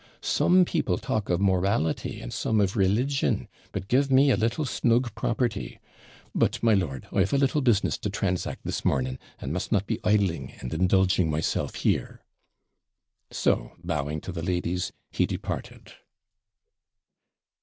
SOME 0.23 0.65
PEOPLE 0.65 0.97
TALK 0.97 1.29
OF 1.29 1.39
MORALITY, 1.39 2.21
AND 2.21 2.33
SOME 2.33 2.59
OF 2.59 2.75
RELIGION, 2.75 3.47
BUT 3.71 3.87
GIVE 3.87 4.09
ME 4.11 4.31
A 4.31 4.35
LITTLE 4.35 4.65
SNUG 4.65 5.13
PROPERTY. 5.13 5.79
But, 6.33 6.63
my 6.63 6.73
lord, 6.73 7.07
I've 7.13 7.33
a 7.33 7.37
little 7.37 7.61
business 7.61 7.99
to 7.99 8.09
transact 8.09 8.61
this 8.63 8.83
morning, 8.83 9.19
and 9.39 9.53
must 9.53 9.71
not 9.71 9.85
be 9.85 9.99
idling 10.03 10.53
and 10.59 10.73
indulging 10.73 11.29
myself 11.29 11.75
here.' 11.75 12.21
So, 13.29 13.73
bowing 13.83 14.21
to 14.21 14.31
the 14.31 14.41
ladies, 14.41 14.91
he 15.11 15.27
departed. 15.27 15.91